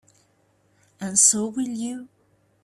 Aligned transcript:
And 0.99 1.19
so 1.19 1.45
will 1.45 1.67
you. 1.67 2.09